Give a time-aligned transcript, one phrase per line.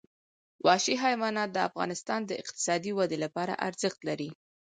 [0.65, 4.29] وحشي حیوانات د افغانستان د اقتصادي ودې لپاره ارزښت لري.